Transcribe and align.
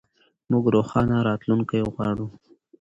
موږ 0.51 0.63
روښانه 0.75 1.17
راتلونکی 1.29 1.81
غواړو. 1.93 2.27